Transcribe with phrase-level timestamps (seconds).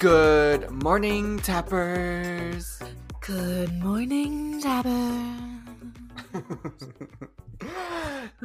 [0.00, 2.80] Good morning, tappers.
[3.20, 5.34] Good morning, Dabber.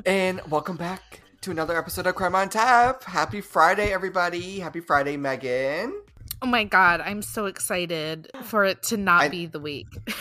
[0.06, 3.04] and welcome back to another episode of Crime on Tap.
[3.04, 4.60] Happy Friday, everybody.
[4.60, 5.94] Happy Friday, Megan.
[6.42, 9.88] Oh my god, I'm so excited for it to not I- be the week.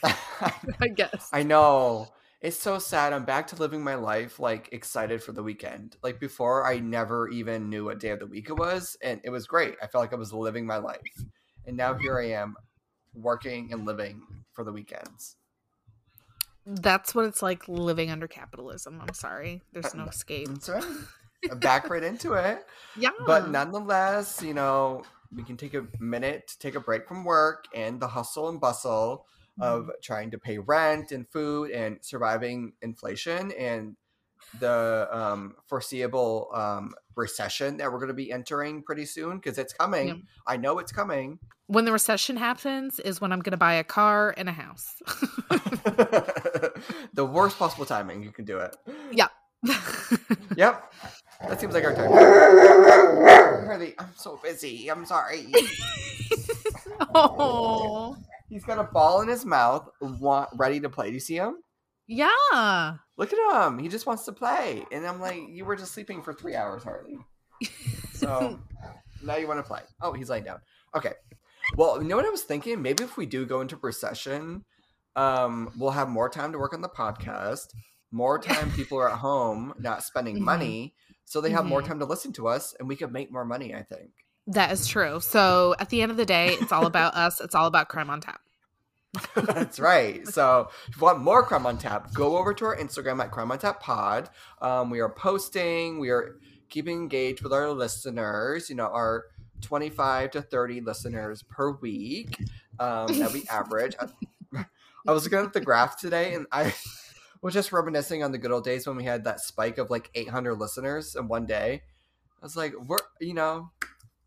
[0.02, 1.28] I guess.
[1.32, 2.08] I know.
[2.40, 3.12] It's so sad.
[3.12, 5.96] I'm back to living my life like excited for the weekend.
[6.04, 9.30] Like before, I never even knew what day of the week it was, and it
[9.30, 9.74] was great.
[9.82, 11.24] I felt like I was living my life.
[11.66, 12.54] And now here I am
[13.12, 15.36] working and living for the weekends.
[16.64, 19.00] That's what it's like living under capitalism.
[19.00, 19.62] I'm sorry.
[19.72, 20.48] There's no escape.
[20.48, 20.84] That's right.
[21.50, 22.64] I'm back right into it.
[22.96, 23.10] Yeah.
[23.26, 27.66] But nonetheless, you know, we can take a minute to take a break from work
[27.72, 29.26] and the hustle and bustle
[29.60, 33.96] of trying to pay rent and food and surviving inflation and
[34.60, 39.72] the um, foreseeable um, recession that we're going to be entering pretty soon because it's
[39.72, 40.08] coming.
[40.08, 40.14] Yeah.
[40.46, 41.38] I know it's coming.
[41.66, 44.94] when the recession happens is when I'm going to buy a car and a house.
[47.12, 48.76] the worst possible timing you can do it.
[49.12, 49.28] Yeah.
[50.56, 50.92] Yep.
[51.48, 52.12] That seems like our time.
[53.98, 54.88] I'm so busy.
[54.88, 55.52] I'm sorry.
[57.14, 58.16] oh.
[58.48, 61.08] He's got a ball in his mouth, wa- ready to play.
[61.08, 61.56] Do you see him?
[62.06, 62.94] Yeah.
[63.18, 63.78] Look at him.
[63.78, 64.84] He just wants to play.
[64.90, 67.18] And I'm like, you were just sleeping for three hours, Harley.
[68.14, 68.58] So
[69.22, 69.80] now you want to play.
[70.02, 70.58] Oh, he's laying down.
[70.96, 71.12] Okay.
[71.76, 72.82] Well, you know what I was thinking?
[72.82, 74.64] Maybe if we do go into recession,
[75.14, 77.68] um, we'll have more time to work on the podcast.
[78.10, 80.44] More time people are at home, not spending Mhm.
[80.44, 80.94] money,
[81.26, 81.86] so they have more Mhm.
[81.86, 83.72] time to listen to us, and we could make more money.
[83.74, 84.10] I think.
[84.48, 85.20] That is true.
[85.20, 87.40] So at the end of the day, it's all about us.
[87.40, 88.40] It's all about crime on tap.
[89.34, 90.26] That's right.
[90.26, 93.50] So if you want more Crime on Tap, go over to our Instagram at Crime
[93.50, 94.28] on Tap Pod.
[94.60, 95.98] Um, we are posting.
[95.98, 96.36] We are
[96.68, 98.68] keeping engaged with our listeners.
[98.68, 99.24] You know, our
[99.62, 102.38] 25 to 30 listeners per week
[102.78, 103.96] um, that we average.
[103.98, 104.64] I,
[105.06, 106.74] I was looking at the graph today, and I
[107.42, 110.10] was just reminiscing on the good old days when we had that spike of like
[110.14, 111.82] 800 listeners in one day.
[112.40, 113.70] I was like, we're you know,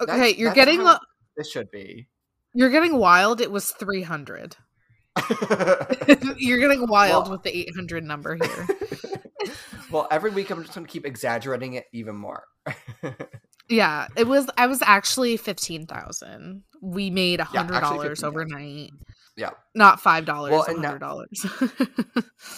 [0.01, 0.99] Okay, That's- you're that's getting the
[1.37, 2.07] this should be.
[2.53, 3.39] you're getting wild.
[3.41, 4.55] It was 300.
[6.37, 8.67] you're getting wild Well- with the 800 number here.
[9.91, 12.43] well, every week I'm just going to keep exaggerating it even more.
[13.69, 14.49] Yeah, it was.
[14.57, 16.61] I was actually 15,000.
[16.81, 18.27] We made a hundred actually dollars 15,000.
[18.27, 18.91] overnight.
[19.37, 19.51] Yeah.
[19.75, 20.51] not five dollars.
[20.51, 21.45] Well, and now- hundred dollars.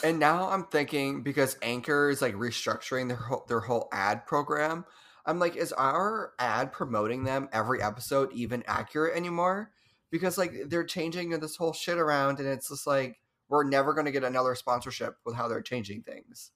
[0.03, 4.85] and now I'm thinking because Anchor is like restructuring their whole, their whole ad program.
[5.25, 9.71] I'm like, is our ad promoting them every episode even accurate anymore?
[10.11, 13.19] Because like they're changing this whole shit around, and it's just like
[13.49, 16.51] we're never going to get another sponsorship with how they're changing things.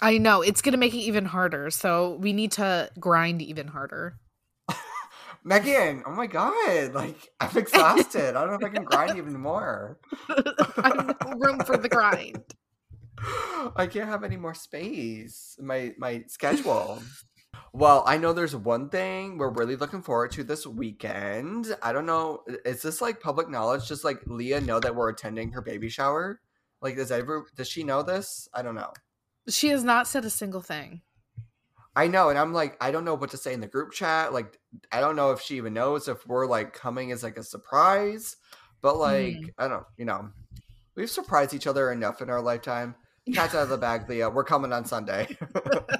[0.00, 1.70] I know it's gonna make it even harder.
[1.70, 4.18] So we need to grind even harder.
[5.44, 8.36] Megan, oh my god, like I'm exhausted.
[8.36, 9.98] I don't know if I can grind even more.
[10.28, 12.42] I have no room for the grind.
[13.76, 17.02] I can't have any more space my my schedule.
[17.72, 21.74] well, I know there's one thing we're really looking forward to this weekend.
[21.82, 23.88] I don't know, is this like public knowledge?
[23.88, 26.40] Just like Leah know that we're attending her baby shower?
[26.80, 28.48] Like, does ever does she know this?
[28.52, 28.92] I don't know.
[29.48, 31.02] She has not said a single thing.
[31.96, 34.32] I know, and I'm like, I don't know what to say in the group chat.
[34.32, 34.58] Like,
[34.90, 38.36] I don't know if she even knows if we're like coming as like a surprise.
[38.82, 39.44] But like, Hmm.
[39.58, 40.30] I don't, you know,
[40.96, 42.96] we've surprised each other enough in our lifetime.
[43.32, 44.28] Cat's out of the bag, Leah.
[44.28, 45.36] We're coming on Sunday.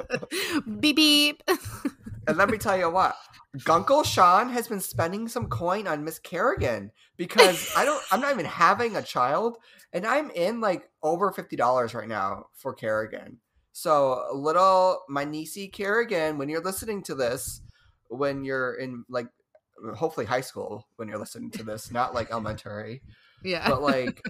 [0.81, 1.43] beep beep.
[2.27, 3.17] and let me tell you what,
[3.59, 8.33] Gunkle Sean has been spending some coin on Miss Kerrigan because I don't, I'm not
[8.33, 9.57] even having a child,
[9.93, 13.39] and I'm in like over fifty dollars right now for Kerrigan.
[13.73, 17.63] So little my niecey Kerrigan, when you're listening to this,
[18.09, 19.29] when you're in like
[19.97, 23.03] hopefully high school when you're listening to this, not like elementary,
[23.45, 23.69] yeah.
[23.69, 24.23] but like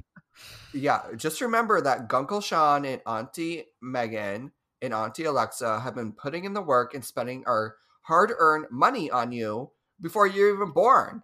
[0.73, 6.45] yeah, just remember that Gunkle Sean and Auntie Megan and Auntie Alexa have been putting
[6.45, 9.71] in the work and spending our hard-earned money on you
[10.01, 11.23] before you're even born.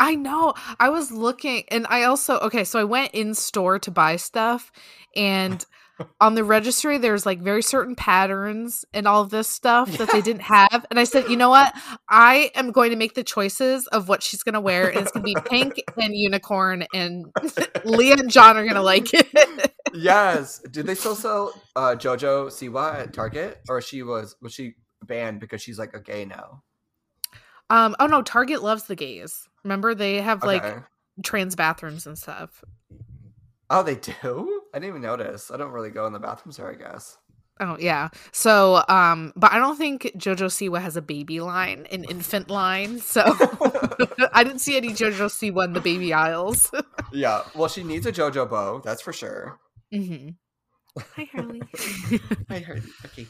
[0.00, 0.54] I know.
[0.78, 4.70] I was looking and I also okay, so I went in store to buy stuff
[5.16, 5.64] and
[6.20, 10.20] on the registry there's like very certain patterns and all of this stuff that they
[10.20, 11.72] didn't have and I said, "You know what?
[12.08, 15.10] I am going to make the choices of what she's going to wear and it's
[15.12, 17.26] going to be pink and unicorn and
[17.84, 20.60] Leah and John are going to like it." yes.
[20.70, 24.74] Did they still sell uh, JoJo Siwa at Target, or she was was she
[25.04, 26.62] banned because she's like a gay now?
[27.70, 29.46] um oh no, Target loves the gays.
[29.64, 30.78] Remember they have like Okay.
[31.24, 32.64] trans bathrooms and stuff.
[33.70, 34.57] oh, they do.
[34.74, 35.50] I didn't even notice.
[35.50, 36.70] I don't really go in the bathrooms there.
[36.70, 37.18] I guess.
[37.60, 38.08] Oh yeah.
[38.32, 43.00] So um but I don't think Jojo Siwa has a baby line, an infant line.
[43.00, 43.22] So
[44.32, 46.70] I didn't see any Jojo Siwa in the baby aisles.
[47.12, 47.42] yeah.
[47.54, 49.58] Well, she needs a JoJo bow, that's for sure.
[49.92, 50.30] Mm-hmm.
[51.16, 51.62] Hi Harley.
[52.50, 52.84] I heard.
[53.06, 53.26] Okay.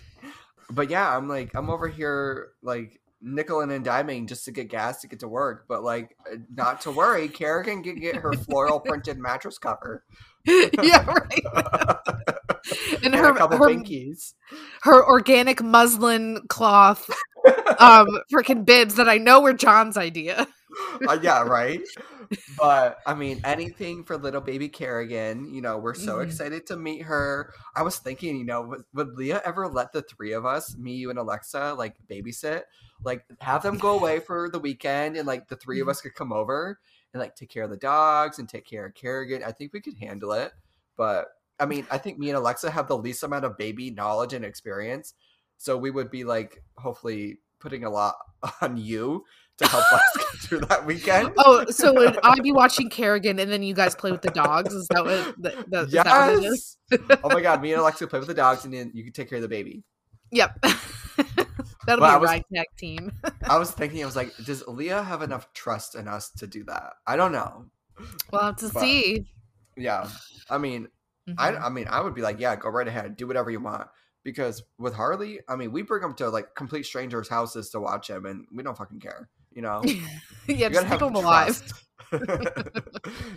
[0.71, 5.01] But yeah, I'm like, I'm over here like nickel and diming just to get gas
[5.01, 5.65] to get to work.
[5.69, 6.17] But like,
[6.55, 10.05] not to worry, Kerrigan can get her floral printed mattress cover
[10.83, 11.45] yeah, right.
[13.03, 14.35] and and her her, pinkies.
[14.83, 17.11] her organic muslin cloth
[17.79, 20.47] um freaking bibs that I know were John's idea.
[21.07, 21.83] Uh, yeah, right.
[22.59, 25.53] But I mean, anything for little baby Kerrigan.
[25.53, 26.21] You know, we're so Mhm.
[26.21, 27.53] excited to meet her.
[27.77, 30.95] I was thinking, you know, would, would Leah ever let the three of us, me,
[30.95, 32.63] you, and Alexa, like babysit?
[33.05, 35.91] Like, have them go away for the weekend, and like the 3 of Mhm.
[35.91, 36.81] us could come over
[37.13, 39.43] and like take care of the dogs and take care of Kerrigan.
[39.43, 40.53] I think we could handle it.
[40.97, 41.29] But
[41.59, 44.45] I mean, I think me and Alexa have the least amount of baby knowledge and
[44.45, 45.15] experience,
[45.57, 48.15] so we would be like, hopefully, putting a lot
[48.63, 49.25] on you
[49.59, 51.33] to help us get through that weekend.
[51.39, 54.73] Oh, so would I be watching Kerrigan and then you guys play with the dogs?
[54.73, 56.77] Is that what that, is that what it is?
[57.25, 59.29] Oh my god, me and Alexa play with the dogs, and then you can take
[59.29, 59.83] care of the baby.
[60.31, 60.65] Yep.
[61.89, 63.13] That'll Well, I be a was- ride team.
[63.43, 66.63] I was thinking, I was like, does Leah have enough trust in us to do
[66.65, 66.93] that?
[67.07, 67.65] I don't know.
[68.31, 69.27] We'll have to But- see.
[69.77, 70.09] Yeah,
[70.51, 70.89] I mean,
[71.39, 71.63] I, Mhm.
[71.63, 73.89] I mean, I would be like, yeah, go right ahead, do whatever you want.
[74.25, 78.11] Because with Harley, I mean, we bring him to like complete strangers' houses to watch
[78.11, 79.31] him, and we don't fucking care.
[79.53, 79.81] You know,
[80.47, 81.63] yeah, you just keep them alive.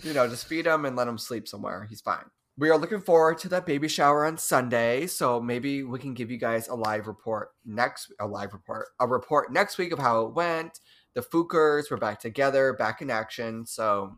[0.04, 1.86] you know, just feed him and let him sleep somewhere.
[1.90, 2.26] He's fine.
[2.58, 6.30] We are looking forward to that baby shower on Sunday, so maybe we can give
[6.30, 8.88] you guys a live report next a live report.
[9.00, 10.80] A report next week of how it went.
[11.14, 13.66] The Fookers were back together, back in action.
[13.66, 14.18] So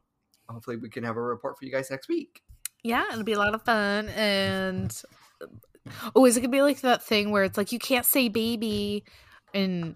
[0.50, 2.42] hopefully we can have a report for you guys next week.
[2.84, 4.10] Yeah, it'll be a lot of fun.
[4.10, 4.94] And
[6.16, 9.04] oh, is it gonna be like that thing where it's like you can't say baby,
[9.54, 9.96] and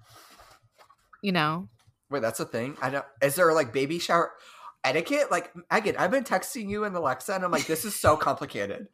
[1.21, 1.67] you know,
[2.09, 2.77] Wait, that's a thing?
[2.81, 4.31] I don't is there like baby shower
[4.83, 5.31] etiquette?
[5.31, 8.87] Like Megan, I've been texting you and Alexa and I'm like, this is so complicated.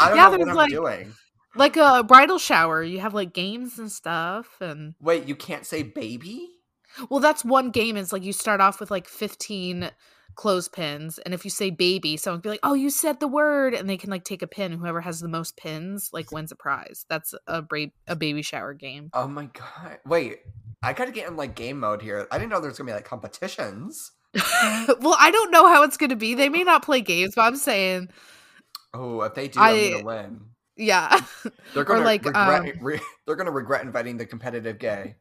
[0.00, 1.12] I don't Yeah, know what I'm like- doing.
[1.54, 5.82] like a bridal shower, you have like games and stuff, and Wait, you can't say
[5.82, 6.48] baby?
[7.10, 7.96] well, that's one game.
[7.96, 9.90] Is like you start off with like fifteen
[10.34, 13.72] clothespins, and if you say baby, someone can be like, "Oh, you said the word,"
[13.74, 14.72] and they can like take a pin.
[14.72, 17.06] Whoever has the most pins like wins a prize.
[17.08, 19.10] That's a bra- a baby shower game.
[19.14, 19.98] Oh my god.
[20.06, 20.40] Wait,
[20.82, 22.26] I gotta get in like game mode here.
[22.30, 24.12] I didn't know there's gonna be like competitions.
[25.00, 26.34] well, I don't know how it's gonna be.
[26.34, 28.08] They may not play games, but I'm saying,
[28.94, 30.40] Oh, if they do, I, am gonna win.
[30.76, 31.20] yeah.
[31.74, 32.60] They're gonna like, regret.
[32.60, 35.16] um, re- they're gonna regret inviting the competitive gay.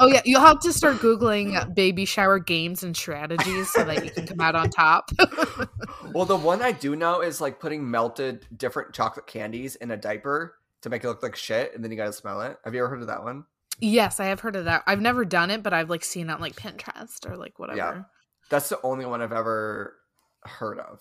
[0.00, 4.10] oh yeah, you'll have to start googling baby shower games and strategies so that you
[4.10, 5.10] can come out on top.
[6.12, 9.96] well, the one I do know is like putting melted different chocolate candies in a
[9.96, 12.58] diaper to make it look like shit, and then you gotta smell it.
[12.64, 13.44] Have you ever heard of that one?
[13.80, 14.82] Yes, I have heard of that.
[14.86, 17.76] I've never done it, but I've like seen it on like Pinterest or like whatever.
[17.76, 18.02] Yeah.
[18.50, 19.96] That's the only one I've ever
[20.42, 21.00] heard of.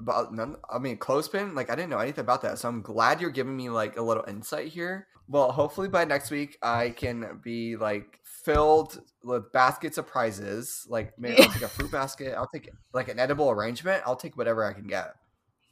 [0.00, 2.58] But none, I mean, clothespin, like I didn't know anything about that.
[2.58, 5.06] So I'm glad you're giving me like a little insight here.
[5.28, 10.86] Well, hopefully by next week I can be like filled with baskets of prizes.
[10.88, 12.34] Like maybe I'll take a fruit basket.
[12.36, 14.02] I'll take like an edible arrangement.
[14.04, 15.14] I'll take whatever I can get.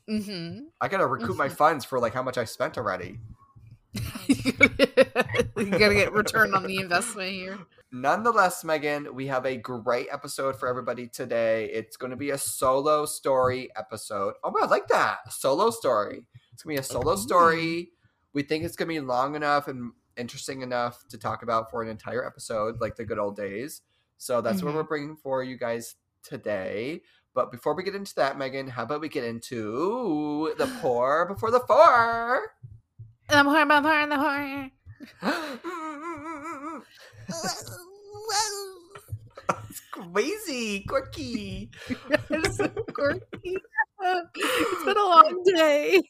[0.09, 0.67] Mm-hmm.
[0.81, 3.19] I gotta recoup my funds for like how much I spent already.
[4.29, 4.53] you
[5.71, 7.59] gotta get return on the investment here.
[7.91, 11.67] Nonetheless, Megan, we have a great episode for everybody today.
[11.67, 14.33] It's going to be a solo story episode.
[14.43, 15.19] Oh, I like that.
[15.27, 16.27] A solo story.
[16.55, 17.91] It's going to be a solo story.
[18.33, 21.83] We think it's going to be long enough and interesting enough to talk about for
[21.83, 23.83] an entire episode, like the good old days.
[24.17, 24.77] So that's what Mhm.
[24.77, 27.03] we're bringing for you guys today.
[27.35, 31.51] But before we get into that, Megan, how about we get into the pour before
[31.51, 32.55] the four?
[33.33, 34.71] And I'm horn, I'm horn, I'm horn.
[39.49, 41.71] it's crazy, quirky.
[42.33, 43.23] I'm so quirky.
[44.05, 46.03] It's been a long day.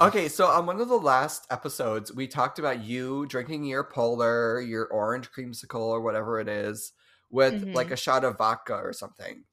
[0.00, 4.60] Okay, so on one of the last episodes, we talked about you drinking your polar,
[4.60, 6.92] your orange creamsicle, or whatever it is,
[7.30, 7.74] with Mhm.
[7.74, 9.44] like a shot of vodka or something.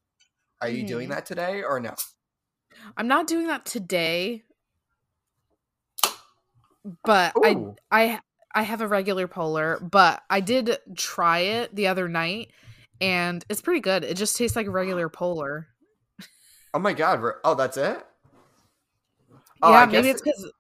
[0.62, 1.12] Are you doing Mhm.
[1.12, 1.94] that today or no?
[2.96, 4.44] I'm not doing that today,
[7.04, 7.76] but I Ooh.
[7.92, 8.20] I
[8.54, 12.52] I have a regular polar, but I did try it the other night
[13.00, 14.04] and it's pretty good.
[14.04, 15.68] It just tastes like a regular polar.
[16.74, 17.24] Oh my god!
[17.44, 18.06] Oh, that's it.
[19.62, 20.52] Oh, yeah, I maybe it's because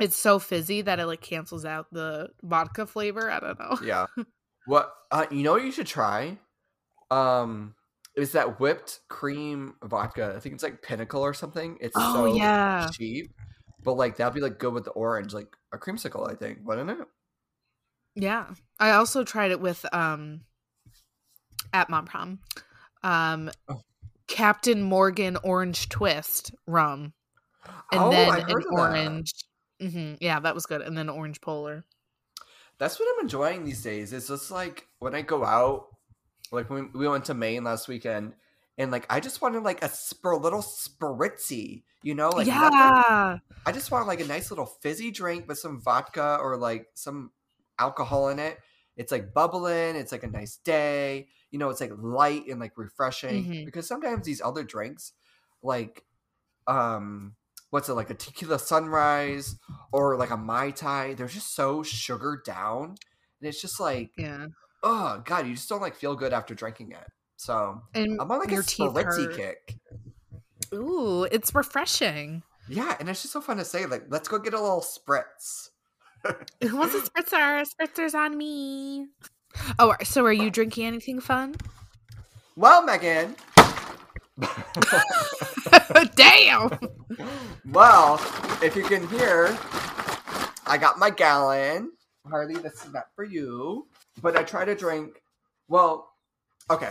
[0.00, 3.30] it's so fizzy that it like cancels out the vodka flavor.
[3.30, 3.78] I don't know.
[3.82, 4.06] Yeah.
[4.66, 4.92] What?
[5.12, 6.38] Uh, you know what you should try?
[7.12, 7.76] Um,
[8.16, 10.34] is that whipped cream vodka?
[10.36, 11.78] I think it's like Pinnacle or something.
[11.80, 12.90] It's Oh, so yeah.
[12.90, 13.30] cheap,
[13.86, 16.90] But like that'd be like good with the orange, like a creamsicle, I think, wouldn't
[16.90, 17.06] it?
[18.16, 18.46] Yeah.
[18.80, 20.40] I also tried it with um
[21.72, 22.40] at Mom Prom.
[23.04, 23.80] Um Oh.
[24.26, 27.12] Captain Morgan Orange Twist rum.
[27.92, 28.72] And Oh, then an heard of that.
[28.72, 29.32] orange.
[29.80, 30.82] hmm Yeah, that was good.
[30.82, 31.84] And then orange polar.
[32.78, 34.12] That's what I'm enjoying these days.
[34.12, 35.86] It's just like when I go out,
[36.50, 38.34] like when we went to Maine last weekend,
[38.78, 39.90] and like I just wanted like a
[40.24, 43.38] little spritzy, you know, like nothing- yeah.
[43.64, 47.30] I just want like a nice little fizzy drink with some vodka or like some
[47.78, 48.58] alcohol in it.
[48.96, 49.96] It's like bubbling.
[49.96, 51.28] It's like a nice day.
[51.50, 53.44] You know, it's like light and like refreshing.
[53.44, 53.64] Mhm.
[53.66, 55.12] Because sometimes these other drinks,
[55.62, 56.04] like,
[56.66, 57.34] um,
[57.70, 59.56] what's it like a tequila sunrise
[59.92, 61.14] or like a mai tai?
[61.14, 62.84] They're just so sugared down,
[63.40, 64.46] and it's just like, Yeah.
[64.82, 67.06] oh god, you just don't like feel good after drinking it.
[67.36, 69.76] So And I'm on like your a spritzy kick.
[70.74, 72.42] Ooh, it's refreshing.
[72.68, 73.86] Yeah, and it's just so fun to say.
[73.86, 75.70] Like, let's go get a little spritz.
[76.62, 77.64] Who wants a spritzer?
[77.64, 79.06] Spritzer's on me.
[79.78, 81.54] Oh, so are you drinking anything fun?
[82.56, 83.36] Well, Megan.
[86.16, 86.70] Damn.
[87.72, 88.14] well,
[88.62, 89.56] if you can hear,
[90.66, 91.92] I got my gallon.
[92.28, 93.86] Harley, this is not for you.
[94.20, 95.22] But I try to drink.
[95.68, 96.10] Well,
[96.70, 96.90] okay.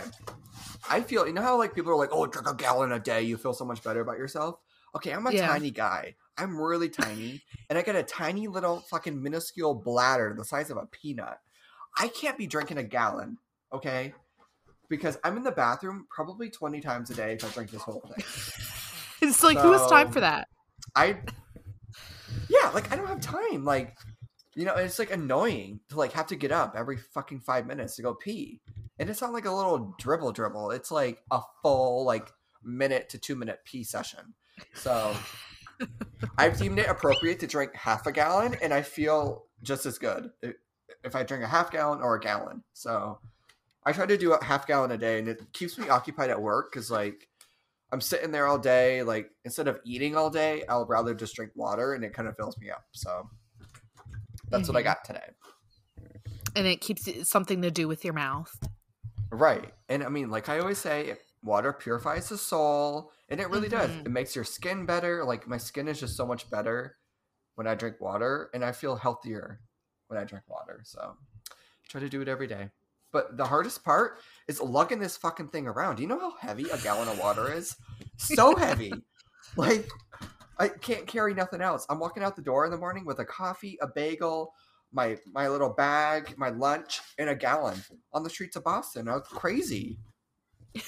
[0.88, 3.22] I feel you know how like people are like, oh, drink a gallon a day,
[3.22, 4.60] you feel so much better about yourself.
[4.94, 5.46] Okay, I'm a Yeah.
[5.46, 6.14] tiny guy.
[6.38, 10.76] I'm really tiny, and I got a tiny little fucking minuscule bladder the size of
[10.76, 11.38] a peanut.
[11.98, 13.38] I can't be drinking a gallon,
[13.72, 14.12] okay?
[14.88, 18.00] Because I'm in the bathroom probably 20 times a day if I drink this whole
[18.00, 18.24] thing.
[19.22, 20.46] It's like who has time for that?
[20.94, 21.16] I
[22.48, 23.64] yeah, like I don't have time.
[23.64, 23.96] Like,
[24.54, 27.96] you know, it's like annoying to like have to get up every fucking five minutes
[27.96, 28.60] to go pee.
[28.98, 30.70] And it's not like a little dribble dribble.
[30.70, 32.30] It's like a full like
[32.62, 34.34] minute to two minute pee session.
[34.74, 35.14] So
[36.38, 40.30] I've deemed it appropriate to drink half a gallon, and I feel just as good
[41.04, 42.62] if I drink a half gallon or a gallon.
[42.72, 43.18] So
[43.84, 46.40] I try to do a half gallon a day, and it keeps me occupied at
[46.40, 47.28] work because like
[47.92, 49.02] I'm sitting there all day.
[49.02, 52.36] Like instead of eating all day, I'll rather just drink water, and it kind of
[52.36, 52.84] fills me up.
[52.92, 53.28] So
[54.48, 54.84] that's what I Mhm.
[54.84, 55.30] got today.
[56.54, 58.58] And it keeps it something to do with your mouth.
[59.36, 59.72] Right.
[59.88, 63.90] And I mean, like I always say, water purifies the soul, and it really does.
[63.90, 64.06] Mhm.
[64.06, 65.24] It makes your skin better.
[65.24, 66.96] Like my skin is just so much better
[67.54, 69.60] when I drink water, and I feel healthier
[70.08, 70.80] when I drink water.
[70.84, 71.16] So
[71.50, 72.70] I try to do it every day.
[73.12, 75.96] But the hardest part is lugging this fucking thing around.
[75.96, 77.76] Do you know how heavy a gallon of water is?
[78.18, 78.92] So heavy.
[79.56, 79.88] like
[80.58, 81.86] I can't carry nothing else.
[81.88, 84.54] I'm walking out the door in the morning with a coffee, a bagel,
[84.96, 87.80] my my little bag, my lunch, and a gallon
[88.12, 89.08] on the streets of Boston.
[89.08, 89.98] I was crazy.
[90.74, 90.82] it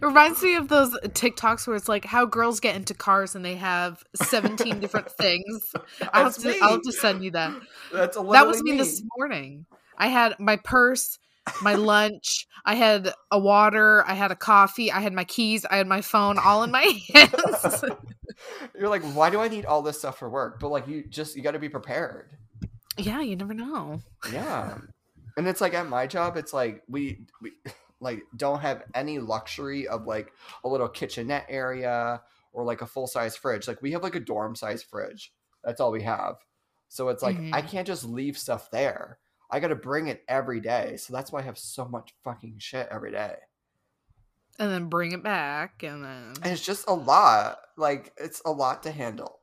[0.02, 3.56] reminds me of those TikToks where it's like how girls get into cars and they
[3.56, 5.72] have 17 different things.
[6.12, 6.58] I'll have, to.
[6.60, 7.52] I'll have to send you that.
[7.92, 9.66] That's That was me this morning.
[9.96, 11.18] I had my purse,
[11.62, 15.76] my lunch, I had a water, I had a coffee, I had my keys, I
[15.76, 17.84] had my phone all in my hands.
[18.78, 20.58] You're like, why do I need all this stuff for work?
[20.60, 22.32] But like, you just you got to be prepared.
[22.96, 24.00] yeah, you never know.
[24.32, 24.78] Yeah,
[25.36, 27.52] and it's like at my job, it's like we we
[28.00, 30.32] like don't have any luxury of like
[30.64, 32.20] a little kitchenette area
[32.52, 33.68] or like a full size fridge.
[33.68, 35.32] Like we have like a dorm size fridge.
[35.62, 36.36] That's all we have.
[36.88, 37.68] So it's like I Mhm.
[37.68, 39.18] can't just leave stuff there.
[39.50, 40.96] I got to bring it every day.
[40.96, 43.36] So that's why I have so much fucking shit every day.
[44.58, 47.58] And then bring it back and then And it's just a lot.
[47.76, 49.40] Like it's a lot to handle.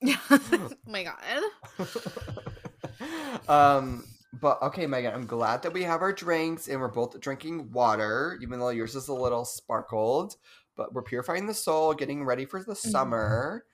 [0.06, 1.42] oh my god.
[3.48, 4.04] um
[4.40, 8.38] but okay megan i'm glad that we have our drinks and we're both drinking water
[8.42, 10.36] even though yours is a little sparkled
[10.76, 12.90] but we're purifying the soul getting ready for the Mm-hmm.
[12.90, 13.64] summer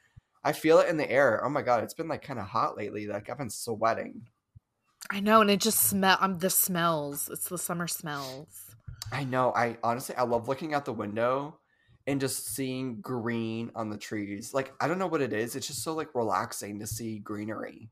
[0.44, 2.76] i feel it in the air oh my god it's been like kind of hot
[2.76, 4.22] lately like i've been sweating
[5.10, 7.28] I know, and it just smell um the smells.
[7.32, 8.74] It's the summer smells.
[9.12, 11.58] i know i honestly i love looking out the window
[12.06, 15.66] and just seeing green on the trees like i don't know what it is it's
[15.66, 17.90] just so like relaxing to see greenery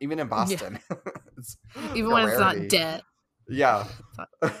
[0.00, 0.78] even in boston
[1.38, 1.56] It's
[1.94, 3.02] Even when it's not dead.
[3.48, 3.86] yeah
[4.18, 4.28] not.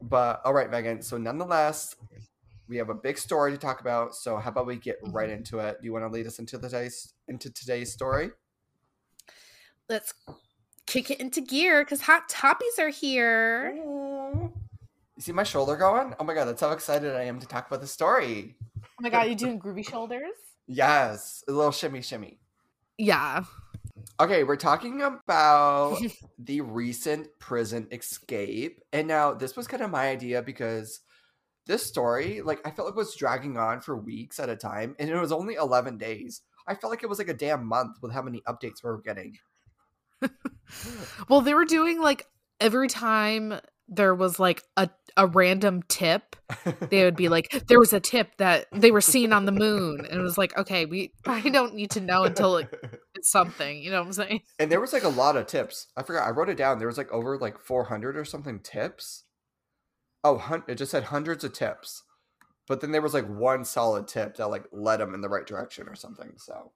[0.00, 1.02] But all right, Megan.
[1.02, 1.96] So nonetheless,
[2.68, 4.14] we have a big story to talk about.
[4.14, 5.78] So how about we get right into it?
[5.80, 8.30] Do you want to lead us into the today's into today's story?
[9.88, 10.12] Let's
[10.86, 13.72] kick it into gear because hot toppies are here.
[13.74, 14.52] You
[15.18, 16.14] see my shoulder going?
[16.20, 18.56] Oh my god, that's how excited I am to talk about the story.
[18.82, 20.34] Oh my god, you're doing groovy shoulders?
[20.66, 22.38] Yes, a little shimmy shimmy.
[22.98, 23.44] Yeah.
[24.20, 25.98] Okay, we're talking about
[26.38, 28.80] the recent prison escape.
[28.92, 31.00] And now this was kind of my idea because
[31.66, 34.96] this story, like I felt like it was dragging on for weeks at a time,
[34.98, 36.42] and it was only eleven days.
[36.66, 39.00] I felt like it was like a damn month with how many updates we were
[39.00, 39.38] getting.
[41.28, 42.26] well, they were doing like
[42.60, 46.36] every time there was like a, a random tip,
[46.90, 50.04] they would be like, there was a tip that they were seen on the moon.
[50.04, 52.68] And it was like, okay, we I don't need to know until it,
[53.14, 53.82] it's something.
[53.82, 54.40] You know what I'm saying?
[54.58, 55.86] And there was like a lot of tips.
[55.96, 56.26] I forgot.
[56.26, 56.78] I wrote it down.
[56.78, 59.24] There was like over like 400 or something tips.
[60.24, 62.02] Oh, hun- it just said hundreds of tips.
[62.66, 65.46] But then there was like one solid tip that like led them in the right
[65.46, 66.32] direction or something.
[66.36, 66.72] So,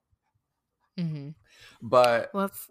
[0.99, 1.29] Mm-hmm.
[1.81, 2.67] but Let's.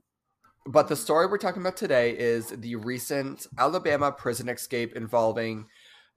[0.66, 5.66] But the story we're talking about today is the recent Alabama prison escape involving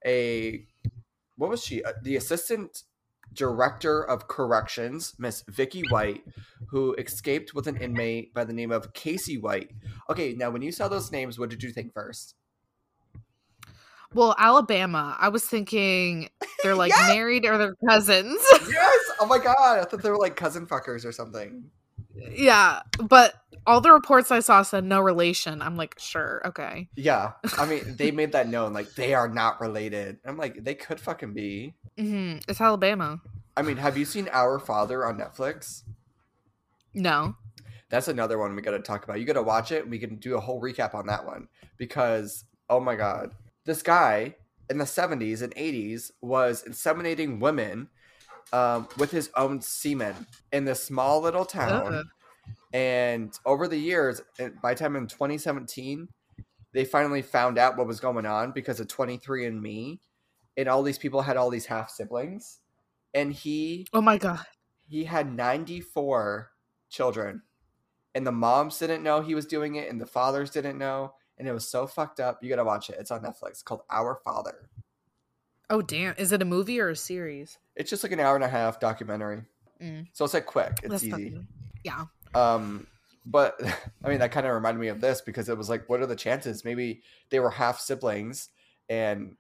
[0.05, 0.67] a
[1.37, 1.83] what was she?
[1.83, 2.83] Uh, The assistant
[3.33, 6.23] director of corrections, Miss Vicky White,
[6.69, 9.71] who escaped with an inmate by the name of Casey White.
[10.09, 12.35] Okay, now when you saw those names, what did you think first?
[14.13, 15.17] Well, Alabama.
[15.19, 16.29] I was thinking
[16.63, 17.09] they're like Yes!
[17.09, 18.39] married or they're cousins.
[18.69, 18.99] Yes!
[19.19, 21.69] Oh my god, I thought they were like cousin fuckers or something.
[22.35, 23.33] Yeah, but
[23.67, 25.61] all the reports I saw said no relation.
[25.61, 26.87] I'm like, sure, okay.
[26.95, 30.17] Yeah, I mean, they made that known, like they are not related.
[30.25, 31.73] I'm like, they could fucking be.
[31.97, 33.21] hmm It's Alabama.
[33.57, 35.83] I mean, have you seen Our Father on Netflix?
[36.93, 37.35] No.
[37.89, 39.19] That's another one we got to talk about.
[39.19, 39.87] You got to watch it.
[39.89, 43.31] We can do a whole recap on that one because oh my god,
[43.65, 44.35] this guy
[44.69, 47.89] in the 70s and 80s was inseminating women
[48.53, 51.93] um, with his own semen in this small little town.
[51.95, 52.05] Ugh.
[52.73, 54.21] And over the years,
[54.61, 56.07] by the time in 2017,
[56.73, 59.99] they finally found out what was going on because of 23andMe,
[60.57, 62.59] and all these people had all these half siblings,
[63.13, 64.45] and he Oh my god.
[64.87, 66.51] he had 94
[66.89, 67.41] children.
[68.13, 71.13] And the moms didn't know he was doing it and the fathers didn't know.
[71.37, 72.41] And it was so fucked up.
[72.41, 72.95] You gotta watch it.
[72.97, 73.49] It's on netflix.
[73.49, 74.69] It's called our father
[75.69, 76.15] Oh damn.
[76.17, 77.57] Is it a movie or a series?
[77.75, 79.43] it's just like an hour and a half documentary
[79.83, 80.07] Mm.
[80.13, 81.47] so it's like quick it's That's easy fucking-
[81.83, 82.05] Yeah.
[82.33, 82.87] um
[83.25, 83.59] but
[84.05, 86.05] i mean that kind of reminded me of this because it was like what are
[86.05, 88.47] the chances maybe they were half siblings
[88.87, 89.35] and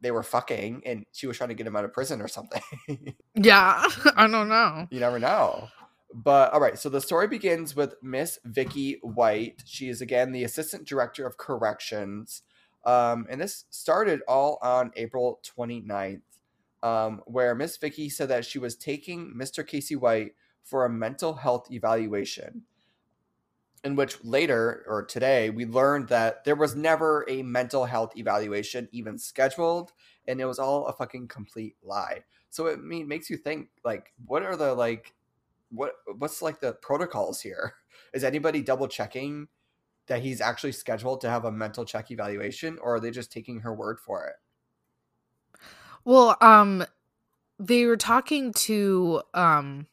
[0.00, 2.62] they were fucking and she was trying to get him out of prison or something
[3.34, 3.84] Yeah.
[4.16, 4.88] I don't know.
[4.90, 5.68] You never know.
[6.14, 9.62] But all right, so the story begins with Miss Vicky White.
[9.66, 12.40] She is again the assistant director of corrections.
[12.86, 16.22] Um, and this started all on April 29th,
[16.84, 19.66] um, where Miss Vicky said that she was taking Mr.
[19.66, 22.62] Casey White for a mental health evaluation.
[23.84, 28.88] In which later or today we learned that there was never a mental health evaluation
[28.92, 29.92] even scheduled,
[30.26, 32.24] and it was all a fucking complete lie.
[32.50, 35.12] So it mean makes you think like what are the like
[35.70, 37.74] what what's like the protocols here?
[38.14, 39.48] Is anybody double checking
[40.06, 43.60] that he's actually scheduled to have a mental check evaluation or are they just taking
[43.60, 44.36] her word for it?
[46.04, 46.84] Well, um
[47.58, 49.86] they were talking to um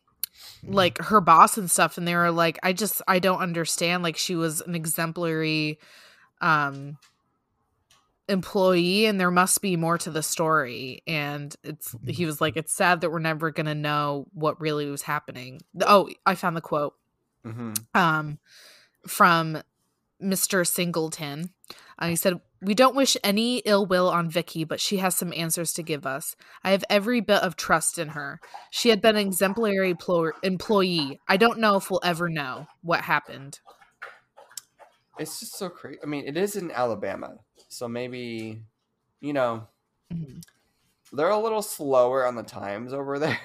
[0.64, 4.18] like her boss and stuff and they were like I just I don't understand like
[4.18, 5.80] she was an exemplary
[6.42, 6.98] um
[8.30, 12.74] employee and there must be more to the story and it's he was like it's
[12.74, 15.60] sad that we're never going to know what really was happening.
[15.82, 16.96] Oh, I found the quote.
[17.46, 17.74] Mm-hmm.
[17.94, 18.40] um,
[19.06, 19.62] from
[20.24, 20.66] Mr.
[20.66, 21.52] Singleton.
[22.00, 25.32] Uh, he said, We don't wish any ill will on Vicky, but she has some
[25.36, 26.36] answers to give us.
[26.64, 28.40] I have every bit of trust in her.
[28.72, 31.20] She had been an exemplary plo- employee.
[31.28, 33.60] I don't know if we'll ever know what happened.
[35.20, 36.00] It's just so crazy.
[36.02, 37.36] I mean, it is in Alabama,
[37.70, 38.64] so maybe
[39.22, 39.68] you know
[40.12, 40.42] Mhm.
[41.12, 43.40] they're a little slower on the times over there.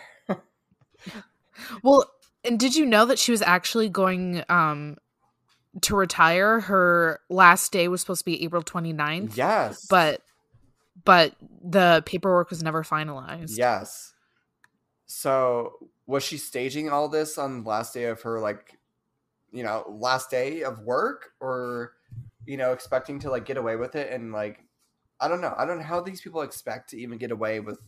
[1.82, 2.10] Well,
[2.44, 4.96] and did you know that she was actually going um,
[5.82, 6.60] to retire?
[6.60, 10.22] Her last day was supposed to be April 29th, yes, but
[11.04, 13.56] but the paperwork was never finalized.
[13.56, 14.12] yes.
[15.06, 18.78] So was she staging all this on the last day of her like,
[19.52, 21.92] you know, last day of work, or
[22.44, 24.64] you know, expecting to like get away with it and like,
[25.20, 25.54] I don't know.
[25.56, 27.78] I don't know how these people expect to even get away with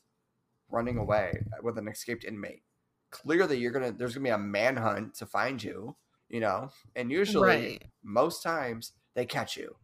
[0.70, 2.62] running away with an escaped inmate.
[3.10, 5.96] Clearly, you're gonna there's gonna be a manhunt to find you,
[6.30, 7.82] you know, and usually Right.
[8.02, 9.76] most times they catch you.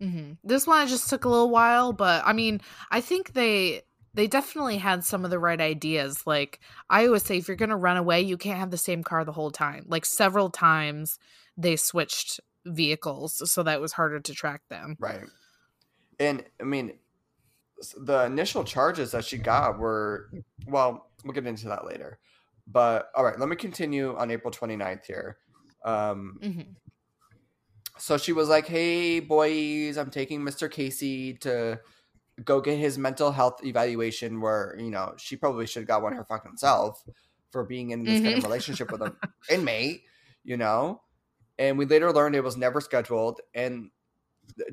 [0.00, 2.60] hmm This one just took a little while, but I mean,
[2.90, 3.82] I think they
[4.14, 6.26] they definitely had some of the right ideas.
[6.26, 6.60] Like
[6.90, 9.32] I always say, if you're gonna run away, you can't have the same car the
[9.32, 9.84] whole time.
[9.88, 11.18] Like several times,
[11.56, 14.98] they switched vehicles so that it was harder to track them.
[14.98, 15.24] Right.
[16.20, 16.98] And I mean,
[17.96, 20.32] the initial charges that she got were,
[20.66, 22.18] well, we'll get into that later.
[22.66, 25.38] But all right, let me continue on April 29th here.
[25.84, 26.76] Um, hmm
[27.98, 30.68] so she was like, hey, boys, I'm taking Mr.
[30.68, 31.80] Casey to
[32.44, 36.14] go get his mental health evaluation where you know she probably should have got one
[36.14, 37.04] her fucking self
[37.50, 38.44] for being in this kind of Mhm.
[38.44, 39.16] relationship with an
[39.50, 40.02] inmate
[40.44, 41.02] you know
[41.58, 43.90] and we later learned it was never scheduled and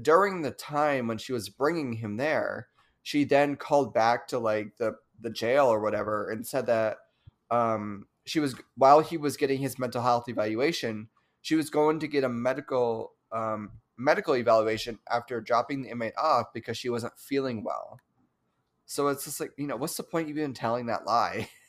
[0.02, 2.70] during the time when she was bringing him there
[3.02, 6.98] she then called back to like the the jail or whatever and said that
[7.54, 11.10] um she was while he was getting his mental health evaluation
[11.42, 16.48] she was going to get a medical um medical evaluation after dropping the inmate off
[16.54, 18.00] because she wasn't feeling well.
[18.86, 21.50] So it's just like you know what's the point of even telling that lie?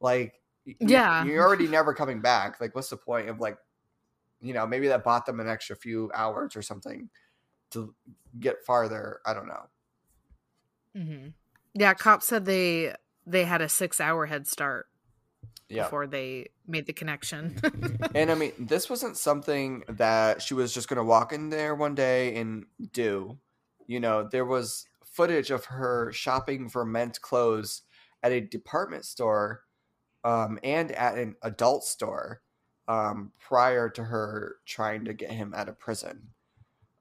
[0.00, 0.42] Like
[0.80, 1.26] Yeah.
[1.26, 2.60] you're already never coming back.
[2.60, 3.58] Like what's the point of like
[4.40, 7.10] you know maybe that bought them an extra few hours or something
[7.72, 7.94] to
[8.40, 9.20] get farther.
[9.26, 9.68] I don't know.
[10.96, 11.28] Hmm
[11.74, 12.94] Yeah, cops said they
[13.26, 14.86] they had a six hour head start
[15.68, 17.56] yeah before they made the connection.
[18.14, 21.74] and i mean this wasn't something that she was just going to walk in there
[21.74, 23.38] one day and do
[23.86, 27.82] you know there was footage of her shopping for men's clothes
[28.22, 29.62] at a department store
[30.24, 32.40] um, and at an adult store
[32.88, 36.28] um, prior to her trying to get him out of prison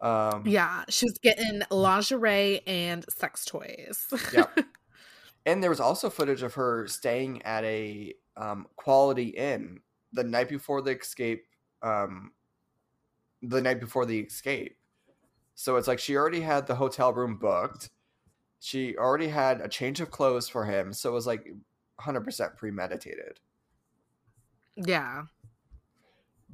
[0.01, 4.05] um, yeah, she was getting lingerie and sex toys.
[4.33, 4.59] Yep.
[5.45, 9.79] And there was also footage of her staying at a um, Quality Inn
[10.11, 11.45] the night before the escape.
[11.81, 12.31] Um,
[13.41, 14.77] the night before the escape.
[15.55, 17.89] So it's like she already had the hotel room booked.
[18.59, 20.93] She already had a change of clothes for him.
[20.93, 21.53] So it was like
[21.99, 23.39] 100% premeditated.
[24.75, 25.23] yeah.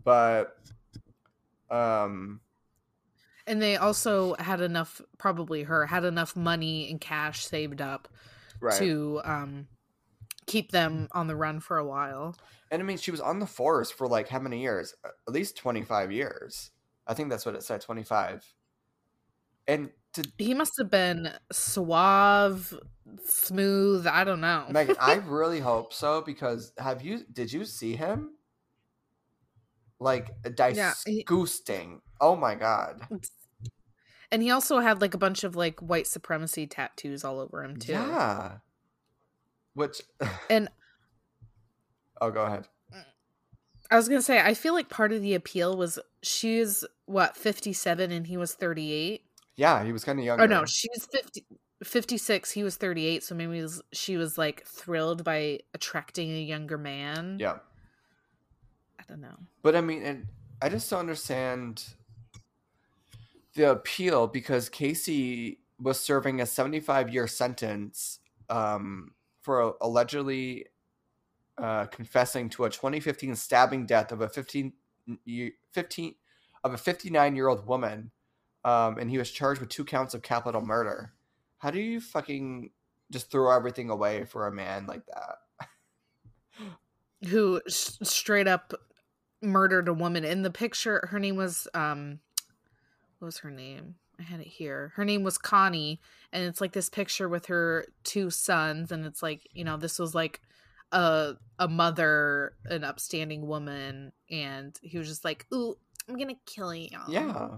[0.04, 0.58] But
[1.70, 2.42] um
[3.46, 8.08] And they also had enough, probably her, had enough money and cash saved up
[8.60, 8.78] right.
[8.80, 9.68] to um,
[10.50, 12.36] keep them on the run for a while.
[12.72, 14.94] And I mean she was on the force for like how many years?
[15.06, 16.72] At least 25 years.
[17.08, 18.54] I think that's what it said, 25.
[19.68, 22.78] And to He must have been suave,
[23.24, 24.08] smooth.
[24.08, 24.66] I don't know.
[24.70, 28.32] Megan, I really hope so because have you did you see him?
[30.00, 30.32] Like
[30.78, 31.24] Yeah, he-
[32.22, 33.02] Oh my god.
[34.32, 37.78] and he also had like a bunch of like white supremacy tattoos all over him
[37.78, 37.94] too.
[37.94, 38.58] Yeah.
[39.74, 40.02] Which
[40.50, 40.70] And
[42.22, 42.68] Oh go ahead.
[43.92, 47.74] I was gonna say, I feel like part of the appeal was she's what fifty
[47.74, 49.24] seven and he was thirty eight.
[49.56, 50.44] Yeah, he was kind of younger.
[50.44, 51.46] Oh no, she's 50,
[51.84, 53.24] 56, He was thirty eight.
[53.24, 57.38] So maybe was, she was like thrilled by attracting a younger man.
[57.40, 57.58] Yeah.
[59.00, 59.38] I don't know.
[59.64, 60.28] But I mean, and
[60.62, 61.84] I just don't understand
[63.56, 70.68] the appeal because Casey was serving a 75 year sentence um, for allegedly
[71.58, 74.74] uh, confessing to a 2015 stabbing death of a 15,
[75.72, 76.16] 15
[76.64, 78.12] of a 59 year old woman,
[78.64, 81.14] um, and he was charged with two counts of capital murder.
[81.58, 82.72] How do you fucking
[83.12, 85.78] just throw everything away for a man like that?
[87.30, 88.74] Who s- straight up
[89.42, 91.08] murdered a woman in the picture?
[91.12, 92.20] Her name was um,
[93.20, 93.96] what was her name?
[94.20, 94.92] I had it here.
[94.96, 96.02] Her name was Connie,
[96.34, 99.98] and it's like this picture with her two sons, and it's like you know this
[99.98, 100.42] was like
[100.92, 105.76] a a mother, an upstanding woman, and he was just like, "Ooh,
[106.08, 107.50] I'm gonna kill you." Yeah.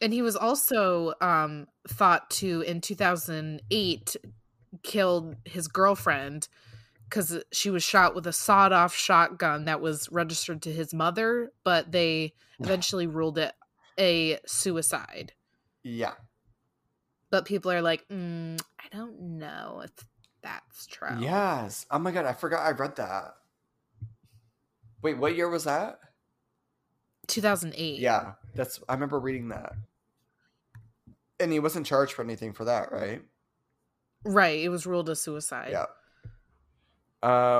[0.00, 4.16] and he was also um thought to in 2008
[4.82, 6.48] killed his girlfriend
[7.08, 11.92] because she was shot with a sawed-off shotgun that was registered to his mother but
[11.92, 13.52] they eventually ruled it
[13.98, 15.32] a suicide
[15.82, 16.14] Yeah.
[17.30, 19.90] but people are like mm, i don't know if
[20.42, 21.86] that's true Yes.
[21.90, 23.34] Oh my god, I forgot I read that.
[25.02, 25.98] Wait, what year was that?
[27.26, 29.72] 2008 Yeah, that's I remember reading that.
[31.40, 33.22] And he wasn't charged for anything for that, right?
[34.24, 35.86] right it was ruled a suicide Yeah.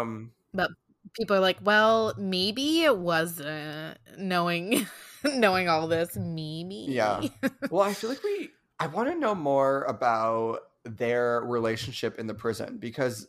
[0.00, 0.70] Um but
[1.14, 4.86] people are like well maybe it wasn't knowing
[5.34, 7.22] knowing all this maybe Yeah.
[7.70, 12.34] well, I feel like we I want to know more about their relationship in the
[12.34, 13.26] prison because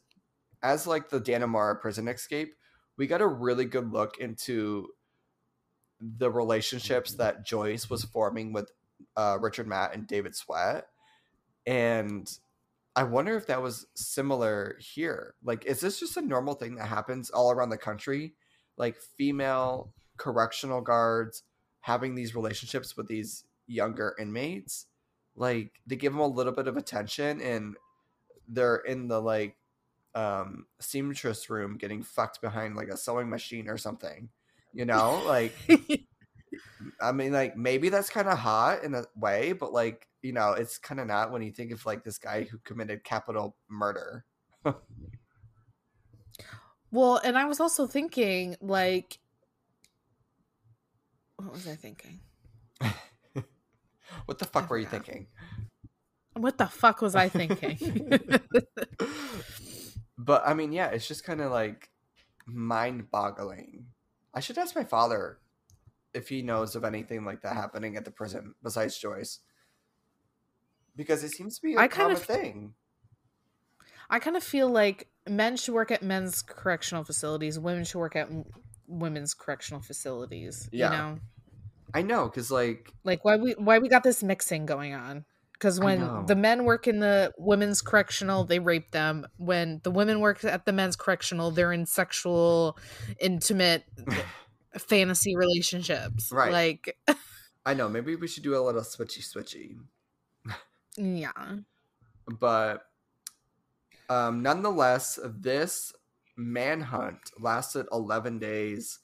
[0.62, 2.53] as like the Dannemora prison escape,
[2.97, 4.88] we got a really good look into
[5.99, 8.71] the relationships that Joyce was forming with
[9.15, 10.88] uh, Richard Matt and David Sweat.
[11.65, 12.29] And
[12.95, 15.36] I wonder if that was similar here.
[15.43, 18.33] Like, is this just a normal thing that happens all around the country?
[18.77, 21.43] Like, female correctional guards
[21.88, 24.88] having these relationships with these younger inmates?
[25.36, 27.76] Like, they give them a little bit of attention and
[28.47, 29.58] they're in the like
[30.15, 34.30] um seamstress room getting fucked behind like a sewing machine or something
[34.73, 35.54] you know like
[37.02, 40.52] i mean like maybe that's kind of hot in a way but like you know,
[40.52, 44.26] it's kind of not when you think of like this guy who committed capital murder.
[46.89, 49.19] Well, and I was also thinking, like,
[51.38, 52.19] what was I thinking?
[54.26, 55.28] what the fuck I were you thinking?
[56.34, 57.78] What the fuck was I thinking?
[60.17, 61.89] but I mean, yeah, it's just kind of like
[62.45, 63.88] mind boggling.
[64.34, 65.39] I should ask my father
[66.13, 69.39] if he knows of anything like that happening at the prison besides Joyce.
[70.95, 72.73] Because it seems to be a I kind of- thing.
[74.10, 78.15] I kind of feel like men should work at men's correctional facilities, women should work
[78.15, 78.30] at
[78.88, 80.69] women's correctional facilities.
[80.71, 80.91] Yeah.
[80.91, 81.19] You know,
[81.93, 85.26] I know, because like, like why we why we got this mixing going on?
[85.54, 89.26] Because when the men work in the women's correctional, they rape them.
[89.38, 92.78] When the women work at the men's correctional, they're in sexual,
[93.19, 93.84] intimate,
[94.78, 96.32] fantasy relationships.
[96.32, 96.52] Right.
[96.52, 96.95] Like,
[97.65, 99.78] I know, maybe we should do a little switchy switchy.
[100.95, 101.32] yeah.
[102.39, 102.84] but
[104.10, 105.91] um, nonetheless, this
[106.38, 109.00] manhunt lasted 11 days.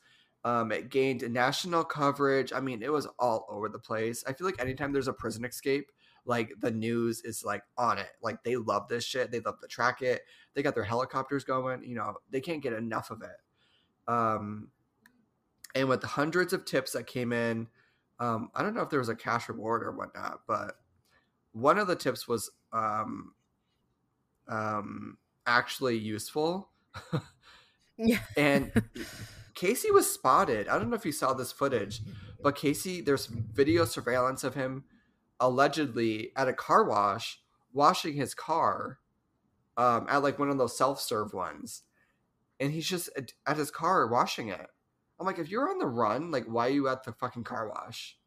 [0.45, 2.53] Um, it gained national coverage.
[2.53, 4.23] I mean, it was all over the place.
[4.27, 5.89] I feel like anytime there's a prison escape,
[6.25, 8.09] like the news is like on it.
[8.21, 9.31] Like they love this shit.
[9.31, 10.21] They love to track it.
[10.53, 11.83] They got their helicopters going.
[11.83, 14.11] You know, they can't get enough of it.
[14.11, 14.69] Um,
[15.75, 17.67] and with hundreds of tips that came in,
[18.19, 20.75] um, I don't know if there was a cash reward or whatnot, but
[21.51, 23.33] one of the tips was um,
[24.47, 26.69] um, actually useful.
[27.95, 28.19] Yeah.
[28.35, 28.71] and
[29.53, 30.67] Casey was spotted.
[30.67, 32.01] I don't know if you saw this footage,
[32.41, 34.85] but Casey, there's video surveillance of him
[35.39, 37.39] allegedly at a car wash
[37.71, 38.99] washing his car
[39.77, 41.83] um, at like one of those self-serve ones.
[42.59, 43.09] And he's just
[43.45, 44.67] at his car washing it.
[45.19, 47.69] I'm like, if you're on the run, like, why are you at the fucking car
[47.69, 48.17] wash?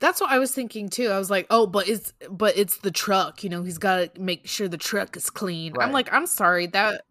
[0.00, 1.08] That's what I was thinking too.
[1.08, 3.44] I was like, oh, but it's but it's the truck.
[3.44, 5.72] You know, he's got to make sure the truck is clean.
[5.74, 5.86] Right.
[5.86, 7.02] I'm like, I'm sorry that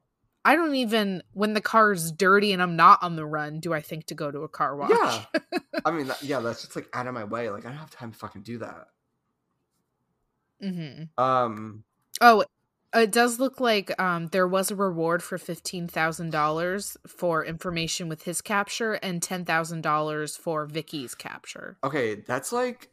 [0.45, 3.81] I don't even when the car's dirty and I'm not on the run, do I
[3.81, 4.91] think to go to a car wash?
[4.91, 5.41] Yeah.
[5.85, 7.49] I mean, that, yeah, that's just like out of my way.
[7.49, 8.87] Like, I don't have time to fucking do that.
[10.61, 11.83] hmm Um,
[12.21, 12.43] Oh,
[12.93, 18.07] it does look like um there was a reward for fifteen thousand dollars for information
[18.09, 21.77] with his capture and ten thousand dollars for Vicky's capture.
[21.83, 22.89] okay, that's like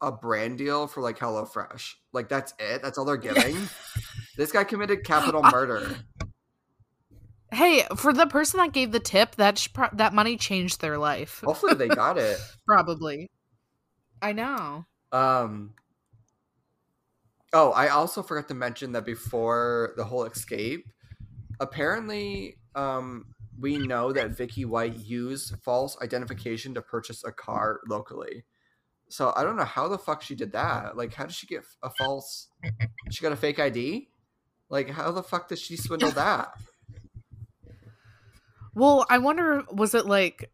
[0.00, 1.94] a brand deal for like HelloFresh.
[2.12, 2.82] Like, that's it.
[2.82, 3.56] That's all they're giving.
[4.36, 5.94] this guy committed capital murder.
[7.52, 10.98] Hey, for the person that gave the tip, that sh- pro- that money changed their
[10.98, 11.42] life.
[11.44, 12.38] Hopefully, they got it.
[12.66, 13.30] Probably.
[14.20, 14.86] I know.
[15.12, 15.74] Um.
[17.52, 20.86] Oh, I also forgot to mention that before the whole escape,
[21.60, 23.26] apparently, um,
[23.58, 28.44] we know that Vicky White used false identification to purchase a car locally.
[29.08, 30.96] So I don't know how the fuck she did that.
[30.96, 32.48] Like, how did she get a false?
[33.10, 34.08] She got a fake ID.
[34.70, 36.54] Like, how the fuck did she swindle that?
[38.74, 40.50] Well, I wonder was it like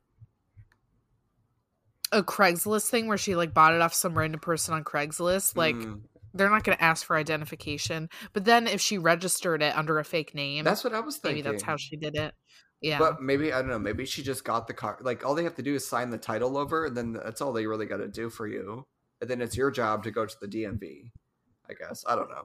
[2.11, 5.57] a Craigslist thing where she like bought it off some random person on Craigslist?
[5.57, 6.01] Like Mm,
[6.35, 8.09] they're not going to ask for identification.
[8.33, 11.45] But then if she registered it under a fake name, that's what I was thinking.
[11.45, 12.35] maybe that's how she did it.
[12.81, 12.99] Yeah.
[12.99, 13.79] But maybe I don't know.
[13.79, 14.99] Maybe she just got the car.
[15.01, 17.53] Like all they have to do is sign the title over, and then that's all
[17.53, 18.87] they really got to do for you.
[19.21, 21.11] And then it's your job to go to the DMV.
[21.69, 22.45] I guess I don't know.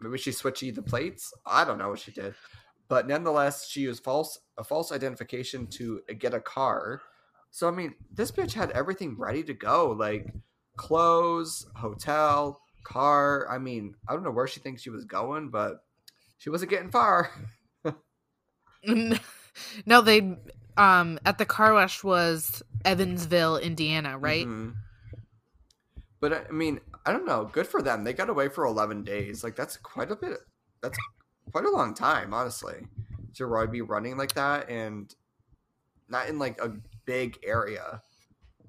[0.00, 1.32] Maybe she switched the plates.
[1.46, 2.34] I don't know what she did,
[2.88, 7.02] but nonetheless, she used false a false identification to get a car.
[7.50, 10.26] So I mean, this bitch had everything ready to go, like
[10.76, 13.46] clothes, hotel, car.
[13.50, 15.84] I mean, I don't know where she thinks she was going, but
[16.38, 17.30] she wasn't getting far.
[18.84, 20.36] no, they
[20.76, 24.46] um at the car wash was Evansville, Indiana, right?
[24.46, 24.74] Mhm.
[26.20, 27.44] But I mean, I don't know.
[27.52, 28.04] Good for them.
[28.04, 29.42] They got away for 11 days.
[29.42, 30.38] Like that's quite a bit.
[30.80, 30.98] That's
[31.50, 32.86] quite a long time, honestly,
[33.34, 35.14] to be running like that and
[36.08, 38.02] not in like a big area.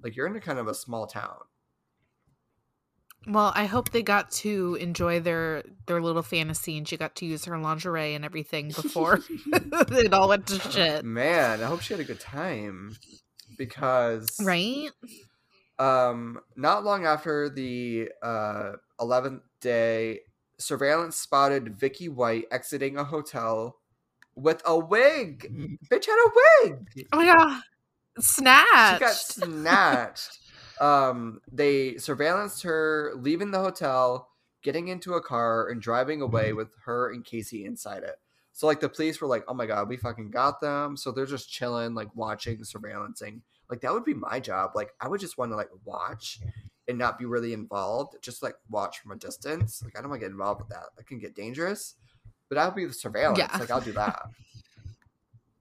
[0.02, 1.38] Like you're in a kind of a small town.
[3.28, 7.26] Well, I hope they got to enjoy their their little fantasy and she got to
[7.26, 9.20] use her lingerie and everything before
[9.54, 11.06] it all went to shit.
[11.06, 12.96] Man, I hope she had a good time
[13.58, 14.90] because Right?
[15.80, 20.20] um not long after the uh 11th day
[20.60, 23.80] surveillance spotted vicky white exiting a hotel
[24.36, 25.42] with a wig
[25.92, 26.32] bitch had a
[26.68, 27.62] wig Oh my god.
[28.20, 28.94] Snatched.
[28.94, 30.38] she got snatched
[30.80, 34.30] um they surveillanced her leaving the hotel
[34.64, 38.16] getting into a car and driving away with her and casey inside it
[38.54, 41.26] so like the police were like oh my god we fucking got them so they're
[41.26, 45.38] just chilling like watching surveillancing like that would be my job like i would just
[45.38, 46.40] want to like watch
[46.88, 49.82] and not be really involved, just like watch from a distance.
[49.84, 50.86] Like I don't want to get involved with that.
[50.98, 51.96] That can get dangerous.
[52.50, 53.40] But I'll be the surveillance.
[53.40, 53.58] Yeah.
[53.58, 54.24] Like I'll do that.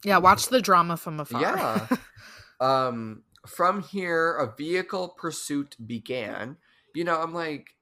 [0.05, 1.41] Yeah, watch the drama from afar.
[1.41, 1.87] Yeah.
[2.61, 6.57] um, from here, a vehicle pursuit began.
[6.95, 7.77] You know, I'm like,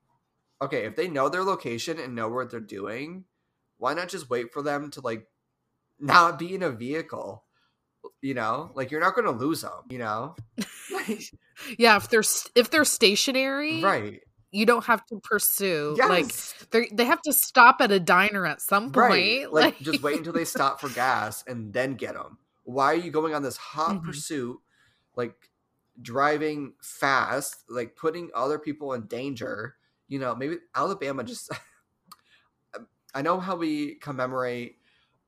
[0.63, 3.25] okay, if they know their location and know what they're doing,
[3.79, 5.27] why not just wait for them to like
[5.99, 7.45] not be in a vehicle?
[8.23, 9.73] You know, like you're not going to lose them.
[9.91, 10.37] You know,
[11.79, 12.23] yeah, if they're
[12.55, 14.21] if they're stationary, right?
[14.53, 15.95] you don't have to pursue.
[15.99, 16.09] Yes.
[16.09, 18.97] Like they they have to stop at a diner at some point.
[18.97, 19.53] right.
[19.53, 22.39] Like, just wait until they stop for gas and then get them.
[22.65, 24.05] Why are you going on this hot Mhm.
[24.05, 24.59] pursuit?
[25.17, 25.50] Like
[26.03, 29.77] driving fast, like putting other people in danger.
[30.09, 31.51] You know, maybe Alabama just.
[33.15, 34.77] I know how we commemorate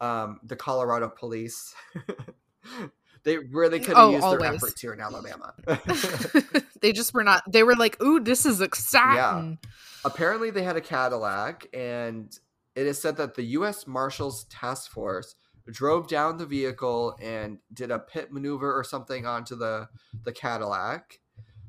[0.00, 1.74] um, the Colorado police.
[3.24, 4.62] they really could have Oh, used their always.
[4.62, 5.54] efforts here in Alabama.
[6.80, 7.42] they just were not.
[7.50, 9.58] They were like, "Ooh, this is exciting."
[10.04, 12.36] Apparently, they had a Cadillac, and
[12.74, 13.86] it is said that the U.S.
[13.86, 15.34] Marshals Task Force
[15.70, 19.88] drove down the vehicle and did a pit maneuver or something onto the
[20.24, 21.18] the Cadillac.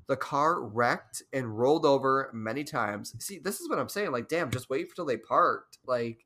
[0.07, 3.15] The car wrecked and rolled over many times.
[3.19, 4.11] See, this is what I'm saying.
[4.11, 5.77] Like, damn, just wait until they parked.
[5.85, 6.25] Like,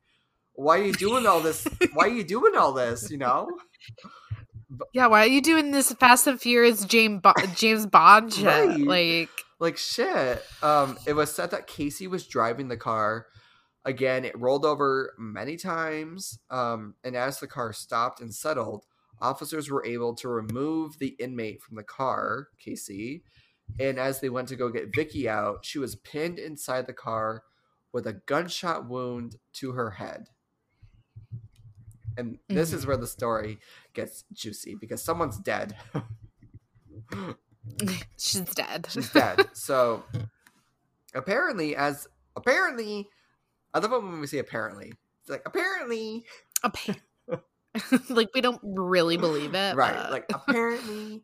[0.53, 1.67] why are you doing all this?
[1.93, 3.11] why are you doing all this?
[3.11, 3.49] You know?
[4.93, 8.45] Yeah, why are you doing this Fast and Furious James Bo- James Bond shit?
[8.45, 8.79] Right.
[8.79, 10.43] Like, like shit.
[10.61, 13.27] Um, it was said that Casey was driving the car.
[13.87, 16.39] Again, it rolled over many times.
[16.49, 18.83] Um, and as the car stopped and settled,
[19.21, 23.23] officers were able to remove the inmate from the car, Casey.
[23.79, 27.43] And as they went to go get Vicky out, she was pinned inside the car
[27.93, 30.27] with a gunshot wound to her head.
[32.17, 32.87] And this is Mhm.
[32.87, 33.59] where the story
[33.93, 35.77] gets juicy because someone's dead.
[38.17, 38.87] she's dead.
[38.89, 39.47] she's dead.
[39.53, 40.03] So
[41.13, 43.09] apparently, as apparently,
[43.77, 44.93] I love it when we say apparently.
[45.21, 46.25] It's like apparently,
[46.63, 46.95] Appa-
[48.09, 49.93] like we don't really believe it, right?
[49.95, 51.23] but- Like apparently,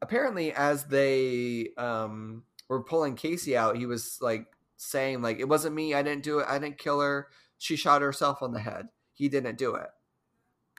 [0.00, 5.74] apparently, as they um were pulling Casey out, he was like saying like it wasn't
[5.74, 5.94] me.
[5.94, 6.46] I didn't do it.
[6.48, 7.26] I didn't kill her.
[7.58, 8.88] She shot herself on the head.
[9.14, 9.88] He didn't do it.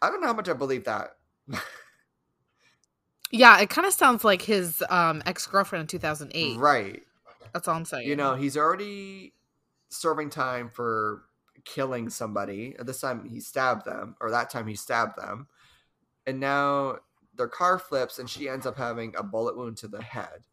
[0.01, 1.09] I don't know how much I believe that.
[3.31, 6.57] yeah, it kind of sounds like his um ex girlfriend in two thousand eight.
[6.57, 7.03] right.
[7.53, 8.07] That's all I'm saying.
[8.07, 9.33] you know he's already
[9.89, 11.23] serving time for
[11.65, 15.47] killing somebody this time he stabbed them or that time he stabbed them
[16.25, 16.97] and now
[17.35, 20.45] their car flips and she ends up having a bullet wound to the head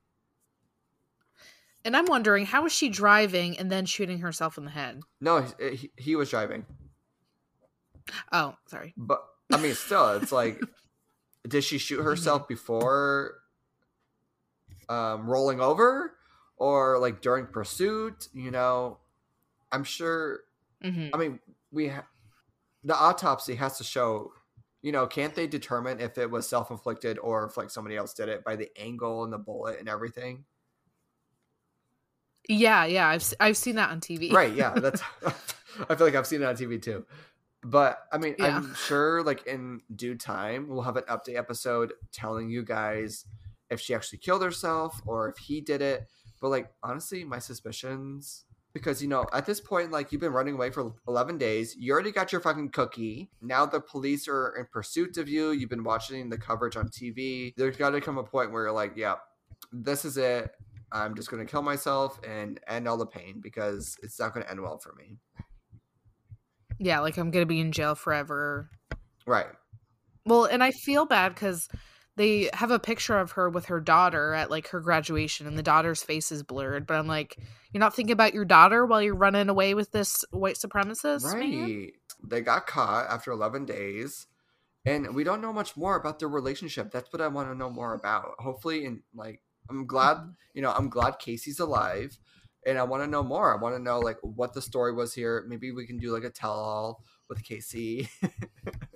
[1.84, 5.00] and I'm wondering how is she driving and then shooting herself in the head?
[5.20, 6.66] no he, he, he was driving
[8.32, 8.92] Oh, sorry.
[8.96, 10.60] but i mean still it's like
[11.48, 13.34] did she shoot herself before
[14.88, 16.14] um rolling over
[16.56, 18.98] or like during pursuit you know
[19.72, 20.40] i'm sure
[20.82, 21.40] hmm I mean,
[21.72, 22.06] we ha-
[22.84, 24.32] the autopsy has to show,
[24.82, 28.12] you know, can't they determine if it was self inflicted or if like somebody else
[28.12, 30.44] did it by the angle and the bullet and everything?
[32.48, 34.32] Yeah, yeah, I've I've seen that on TV.
[34.32, 34.54] Right?
[34.54, 35.02] Yeah, that's.
[35.90, 37.04] I feel like I've seen it on TV too.
[37.62, 38.56] But I mean, Yeah.
[38.58, 43.24] I'm sure like in due time we'll have an update episode telling you guys
[43.70, 46.06] if she actually killed herself or if he did it.
[46.40, 48.44] But like honestly, my suspicions
[48.76, 51.92] because you know at this point like you've been running away for 11 days you
[51.92, 53.30] already got your fucking cookie.
[53.40, 55.52] Now the police are in pursuit of you.
[55.52, 58.72] You've been watching the coverage on tv there's got to come a point where you're
[58.72, 59.14] like yeah
[59.72, 60.50] this is it.
[60.92, 64.44] I'm just going to kill myself and end all the pain because it's not going
[64.44, 65.16] to end well for me.
[66.78, 68.70] Yeah, like I'm gonna be in jail forever.
[69.26, 69.46] right.
[70.26, 71.68] Well, and I feel bad because
[72.16, 75.62] they have a picture of her with her daughter at like her graduation, and the
[75.62, 76.86] daughter's face is blurred.
[76.86, 77.38] But I'm like,
[77.72, 81.62] you're not thinking about your daughter while you're running away with this white supremacist man?
[81.62, 81.92] right.
[82.26, 84.26] They got caught after 11 days
[84.86, 86.90] and we don't know much more about their relationship.
[86.90, 88.36] That's what i want to know more about.
[88.38, 90.30] Hopefully and like i'm glad mm-hmm.
[90.54, 92.16] you know i'm glad casey's alive
[92.64, 93.52] and i want to know more.
[93.52, 95.44] I want to know like what the story was here.
[95.48, 98.08] Maybe we can do like a tell-all with casey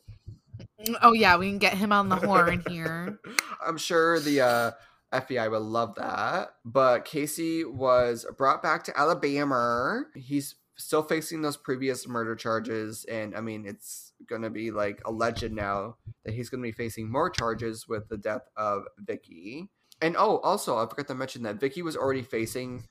[1.03, 3.19] Oh yeah, we can get him on the horn here.
[3.67, 4.71] i'm sure the uh
[5.13, 6.51] FBI would love that.
[6.65, 10.05] But Casey was brought back to Alabama.
[10.15, 13.05] He's still facing those previous murder charges.
[13.05, 14.13] And I mean, it's
[14.43, 18.17] to be like a legend now that he's to be facing more charges with the
[18.17, 19.69] death of Vicky.
[20.01, 22.85] And oh, also, I forgot to mention that Vicky was already facing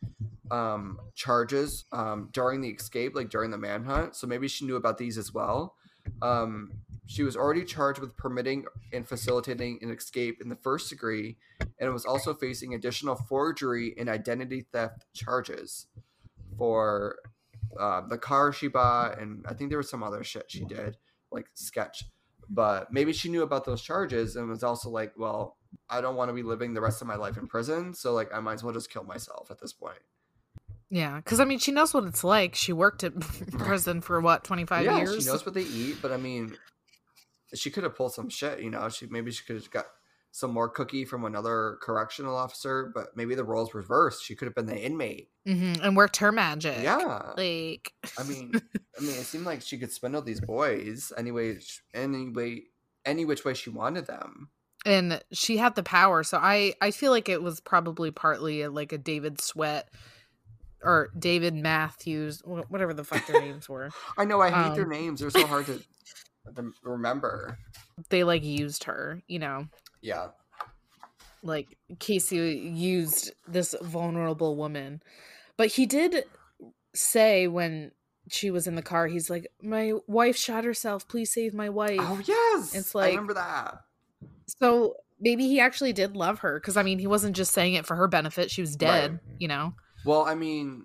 [0.51, 4.15] um, charges um, during the escape, like during the manhunt.
[4.15, 5.75] So maybe she knew about these as well.
[6.21, 6.71] Um,
[7.09, 11.37] she was already charged with permitting and facilitating an escape in the first degree,
[11.79, 15.87] and was also facing additional forgery and identity theft charges
[16.55, 17.15] for
[17.79, 20.97] uh, the car she bought, and I think there was some other shit she did,
[21.31, 22.05] like sketch.
[22.47, 25.57] But maybe she knew about those charges and was also like, well,
[25.89, 28.31] I don't want to be living the rest of my life in prison, so like
[28.31, 29.97] I might as well just kill myself at this point.
[30.91, 32.53] Yeah, because I mean, she knows what it's like.
[32.53, 33.19] She worked at
[33.57, 35.23] prison for what twenty five yeah, years.
[35.23, 36.55] she knows what they eat, but I mean,
[37.53, 38.61] she could have pulled some shit.
[38.61, 39.85] You know, she maybe she could have got
[40.31, 44.23] some more cookie from another correctional officer, but maybe the roles reversed.
[44.23, 45.29] She could have been the inmate.
[45.47, 46.77] Mhm, and worked her magic.
[46.83, 47.31] Yeah.
[47.35, 48.51] like I mean,
[48.97, 51.57] I mean, it seemed like she could spindle these boys anyway,
[51.95, 52.63] anyway,
[53.05, 54.49] any which way she wanted them.
[54.85, 56.23] and she had the power.
[56.23, 59.89] So I I feel like it was probably partly a, like a David Sweat
[60.83, 63.89] or David Matthews, whatever the fuck their names were.
[64.17, 65.81] I know I hate their Um, names; they're so hard to
[66.83, 67.57] remember.
[68.09, 69.67] They like used her, you know.
[70.01, 70.27] Yeah,
[71.43, 72.37] like Casey
[72.73, 75.01] used this vulnerable woman.
[75.57, 76.23] But he did
[76.93, 77.91] say when
[78.29, 81.07] she was in the car, he's like, My wife shot herself.
[81.07, 81.99] Please save my wife.
[82.01, 83.81] Oh yes, It's I like- remember that.
[84.47, 86.59] So maybe he actually did love her.
[86.59, 88.51] Because I mean, he wasn't just saying it for her benefit.
[88.51, 89.19] She was dead, Right.
[89.39, 89.73] you know?
[90.05, 90.83] Well, I mean,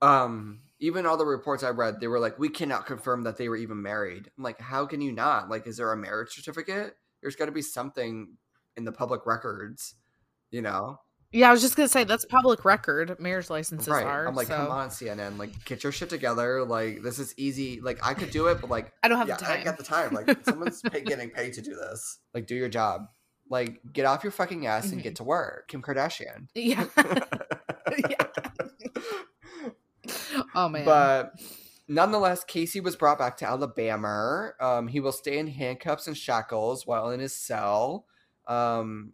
[0.00, 3.48] um, even all the reports I read, they were like, we cannot confirm that they
[3.48, 4.28] were even married.
[4.36, 5.48] I'm like, how can you not?
[5.48, 6.96] Like, is there a marriage certificate?
[7.22, 8.36] There's got to be something
[8.76, 9.94] in the public records,
[10.50, 10.98] you know?
[11.30, 13.18] Yeah, I was just gonna say that's public record.
[13.18, 14.04] Marriage licenses right.
[14.04, 14.26] are.
[14.26, 16.62] I'm like, so come on, CNN, like, get your shit together.
[16.62, 17.80] Like, this is easy.
[17.80, 19.60] Like, I could do it, but like, I don't have yeah, the time.
[19.60, 20.12] I got the time.
[20.12, 22.18] Like, someone's pay- getting paid to do this.
[22.34, 23.06] Like, do your job.
[23.48, 25.02] Like, get off your fucking ass and Mm-hmm.
[25.02, 25.68] get to work.
[25.68, 26.48] Kim Kardashian.
[26.54, 26.84] yeah.
[28.10, 28.26] yeah.
[30.54, 30.84] Oh man.
[30.84, 31.40] But
[31.88, 34.52] nonetheless, Casey was brought back to Alabama.
[34.60, 38.06] Um, he will stay in handcuffs and shackles while in his cell.
[38.46, 39.12] Um,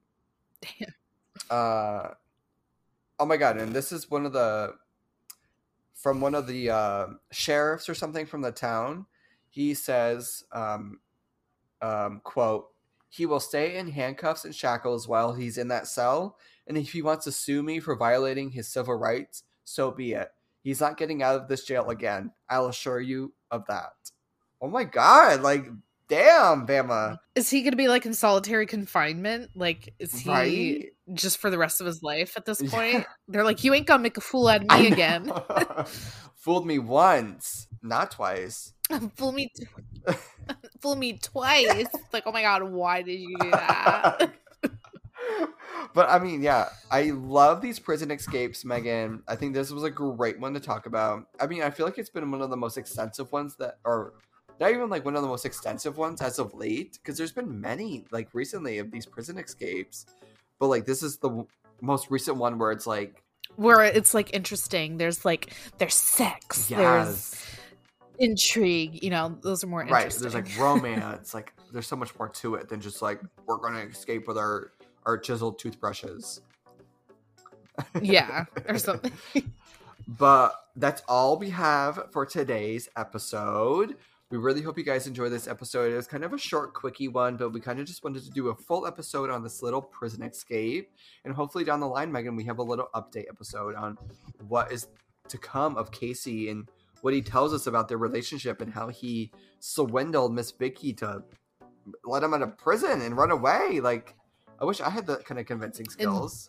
[0.60, 0.94] Damn.
[1.50, 2.08] uh,
[3.18, 3.58] oh my god!
[3.58, 4.74] And this is one of the
[5.94, 9.06] from one of the uh, sheriffs or something from the town.
[9.50, 11.00] He says, um,
[11.82, 12.68] um, "quote
[13.08, 16.36] He will stay in handcuffs and shackles while he's in that cell,
[16.66, 20.30] and if he wants to sue me for violating his civil rights, so be it."
[20.68, 22.30] He's not getting out of this jail again.
[22.50, 23.92] I'll assure you of that.
[24.60, 25.64] Oh my god, like
[26.10, 27.16] damn, Bama.
[27.34, 29.50] is he gonna be like in solitary confinement?
[29.54, 30.84] Like, is he Right?
[31.14, 32.68] just for the rest of his life at this Yeah.
[32.70, 33.06] point?
[33.28, 35.32] They're like, you ain't gonna make a fool out of me again.
[36.36, 38.74] Fooled me once, not twice.
[39.16, 39.66] fool me, t-
[40.82, 41.86] fool me twice.
[42.12, 44.32] like, oh my god, why did you do that?
[45.94, 49.22] But I mean, yeah, I love these prison escapes, Megan.
[49.28, 51.26] I think this was a great one to talk about.
[51.40, 54.14] I mean, I feel like it's been one of the most extensive ones that, or
[54.60, 57.60] not even like one of the most extensive ones as of late, because there's been
[57.60, 60.06] many like recently of these prison escapes.
[60.58, 61.46] But like, this is the w-
[61.80, 63.22] most recent one where it's like,
[63.56, 64.98] Where it's like interesting.
[64.98, 66.66] There's like there's sex.
[66.68, 67.34] There's
[68.18, 69.02] intrigue.
[69.02, 70.10] You know, those are more right.
[70.10, 71.34] There's like romance.
[71.34, 74.72] like, there's so much more to it than just like we're gonna escape with our
[75.08, 76.42] our chiseled toothbrushes.
[78.00, 79.12] yeah, or something.
[80.06, 83.96] But that's all we have for today's episode.
[84.30, 85.90] We really hope you guys enjoy this episode.
[85.90, 88.30] It was kind of a short, quickie one, but we kind of just wanted to
[88.30, 90.90] do a full episode on this little prison escape.
[91.24, 93.96] And hopefully, down the line, Megan, we have a little update episode on
[94.46, 94.88] what is
[95.28, 96.68] to come of Casey and
[97.00, 99.30] what he tells us about their relationship and how he
[99.60, 101.22] swindled Miss Vicky to
[102.04, 103.80] let him out of prison and run away.
[103.80, 104.14] Like,
[104.60, 106.48] I wish I had that kind of convincing skills.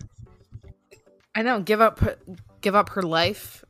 [1.36, 1.62] I know.
[1.62, 1.99] Give up,
[2.62, 3.64] give up her life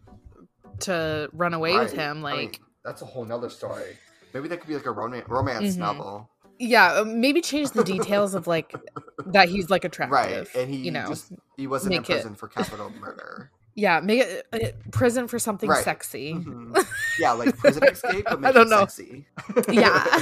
[0.82, 2.00] to run away with Right.
[2.00, 2.20] him.
[2.20, 2.52] I Like, mean,
[2.86, 3.98] that's a whole nother story.
[4.34, 5.80] Maybe that could be like a romance, romance Mhm.
[5.80, 6.30] novel,
[6.60, 8.74] yeah, uh, maybe change the details of like
[9.28, 10.12] that he's like attractive.
[10.54, 10.56] right?
[10.56, 13.50] And he you know, just he wasn't in make it- prison for capital murder.
[13.76, 14.58] yeah, make it uh,
[14.92, 15.84] prison for something Right.
[15.84, 16.34] sexy.
[16.36, 16.86] Mhm.
[17.20, 18.80] Yeah, like prison escape, but I make don't it know.
[18.86, 19.26] sexy.
[19.70, 20.22] Yeah.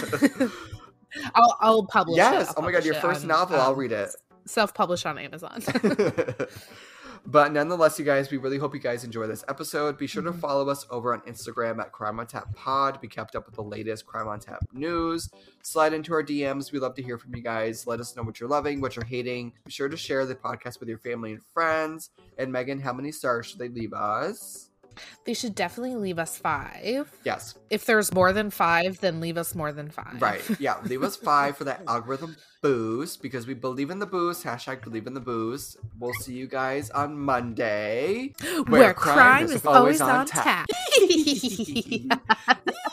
[1.36, 2.16] I'll I'll publish.
[2.16, 2.18] it.
[2.18, 2.50] yes.
[2.50, 3.60] I'll Oh my god, your first on, novel.
[3.60, 4.10] I'll um, read it.
[4.46, 5.62] Self-published on Amazon.
[7.26, 9.98] but nonetheless, you guys, we really hope you guys enjoy this episode.
[9.98, 10.40] Be sure to Mhm.
[10.40, 13.02] follow us over on Instagram at Crime on Tap Pod.
[13.02, 15.30] Be kept up with the latest Crime on Tap news.
[15.64, 16.72] Slide into our DMs.
[16.72, 17.86] We love to hear from you guys.
[17.86, 19.52] Let us know what you're loving, what you're hating.
[19.66, 22.12] Be sure to share the podcast with your family and friends.
[22.38, 24.70] And Megan, how many stars should they leave us?
[25.26, 27.12] They should definitely leave us five.
[27.24, 30.22] Yes, If there's more than five, then leave us more than five.
[30.22, 30.42] right.
[30.60, 34.44] Yeah, leave us five for that algorithm boost because we believe in the boost.
[34.44, 35.78] Hashtag believe in the boost.
[36.00, 38.34] We'll see you guys on Monday.
[38.68, 40.66] Where, crime, is always, on tap.
[40.68, 40.68] tap.